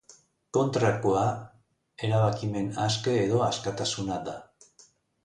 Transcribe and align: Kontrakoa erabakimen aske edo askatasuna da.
Kontrakoa 0.57 1.25
erabakimen 2.07 2.71
aske 2.87 3.13
edo 3.27 3.43
askatasuna 3.49 4.19
da. 4.31 4.35